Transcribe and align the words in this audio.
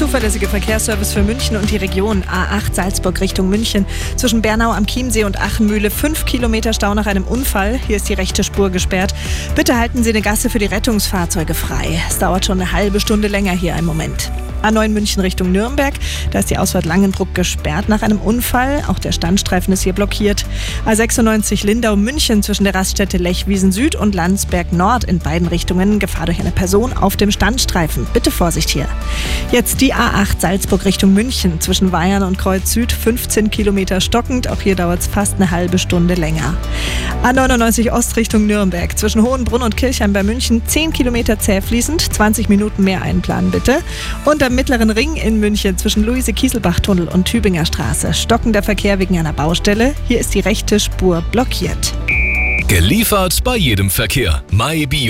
zuverlässige 0.00 0.48
Verkehrsservice 0.48 1.12
für 1.12 1.22
München 1.22 1.58
und 1.58 1.70
die 1.70 1.76
Region. 1.76 2.22
A8 2.22 2.72
Salzburg 2.72 3.20
Richtung 3.20 3.50
München. 3.50 3.84
Zwischen 4.16 4.40
Bernau 4.40 4.72
am 4.72 4.86
Chiemsee 4.86 5.24
und 5.24 5.38
Achenmühle. 5.38 5.90
Fünf 5.90 6.24
Kilometer 6.24 6.72
Stau 6.72 6.94
nach 6.94 7.04
einem 7.04 7.24
Unfall. 7.24 7.78
Hier 7.86 7.96
ist 7.96 8.08
die 8.08 8.14
rechte 8.14 8.42
Spur 8.42 8.70
gesperrt. 8.70 9.12
Bitte 9.56 9.76
halten 9.76 10.02
Sie 10.02 10.08
eine 10.08 10.22
Gasse 10.22 10.48
für 10.48 10.58
die 10.58 10.64
Rettungsfahrzeuge 10.64 11.52
frei. 11.52 12.00
Es 12.08 12.18
dauert 12.18 12.46
schon 12.46 12.62
eine 12.62 12.72
halbe 12.72 12.98
Stunde 12.98 13.28
länger 13.28 13.52
hier 13.52 13.76
im 13.76 13.84
Moment. 13.84 14.32
A9 14.62 14.88
München 14.88 15.20
Richtung 15.20 15.52
Nürnberg. 15.52 15.94
Da 16.30 16.40
ist 16.40 16.50
die 16.50 16.58
Ausfahrt 16.58 16.84
Langenbruck 16.84 17.34
gesperrt 17.34 17.88
nach 17.88 18.02
einem 18.02 18.18
Unfall. 18.18 18.82
Auch 18.88 18.98
der 18.98 19.12
Standstreifen 19.12 19.72
ist 19.72 19.82
hier 19.82 19.92
blockiert. 19.92 20.44
A96 20.86 21.64
Lindau 21.64 21.96
München 21.96 22.42
zwischen 22.42 22.64
der 22.64 22.74
Raststätte 22.74 23.16
Lechwiesen 23.16 23.72
Süd 23.72 23.94
und 23.94 24.14
Landsberg 24.14 24.72
Nord 24.72 25.04
in 25.04 25.18
beiden 25.18 25.48
Richtungen. 25.48 25.98
Gefahr 25.98 26.26
durch 26.26 26.40
eine 26.40 26.50
Person 26.50 26.92
auf 26.92 27.16
dem 27.16 27.30
Standstreifen. 27.30 28.06
Bitte 28.12 28.30
Vorsicht 28.30 28.70
hier. 28.70 28.86
Jetzt 29.52 29.80
die 29.80 29.94
A8 29.94 30.40
Salzburg 30.40 30.84
Richtung 30.84 31.14
München 31.14 31.60
zwischen 31.60 31.92
Weihern 31.92 32.22
und 32.22 32.38
Kreuz 32.38 32.72
Süd. 32.72 32.92
15 32.92 33.50
Kilometer 33.50 34.00
stockend. 34.00 34.48
Auch 34.48 34.60
hier 34.60 34.76
dauert 34.76 35.00
es 35.00 35.06
fast 35.06 35.36
eine 35.36 35.50
halbe 35.50 35.78
Stunde 35.78 36.14
länger. 36.14 36.54
A99 37.22 37.92
Ost 37.92 38.16
Richtung 38.16 38.46
Nürnberg 38.46 38.98
zwischen 38.98 39.22
Hohenbrunn 39.22 39.62
und 39.62 39.76
Kirchheim 39.76 40.12
bei 40.12 40.22
München. 40.22 40.62
10 40.66 40.92
Kilometer 40.92 41.38
zäh 41.38 41.60
fließend. 41.60 42.12
20 42.12 42.48
Minuten 42.48 42.84
mehr 42.84 43.02
einplanen 43.02 43.50
bitte. 43.50 43.78
Und 44.24 44.42
am 44.50 44.56
Mittleren 44.56 44.90
Ring 44.90 45.14
in 45.14 45.38
München 45.38 45.78
zwischen 45.78 46.04
Luise-Kieselbach-Tunnel 46.04 47.06
und 47.06 47.24
Tübinger 47.24 47.64
Straße. 47.64 48.12
Stockender 48.12 48.64
Verkehr 48.64 48.98
wegen 48.98 49.16
einer 49.16 49.32
Baustelle. 49.32 49.94
Hier 50.08 50.18
ist 50.18 50.34
die 50.34 50.40
rechte 50.40 50.80
Spur 50.80 51.22
blockiert. 51.30 51.94
Geliefert 52.66 53.44
bei 53.44 53.56
jedem 53.56 53.90
Verkehr. 53.90 54.42
MyBio. 54.50 55.08